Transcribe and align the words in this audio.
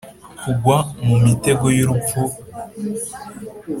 Kugwa 0.41 0.77
mu 1.07 1.15
mitego 1.25 1.65
y 1.77 1.79
urupfu 1.83 2.19
b 2.29 2.31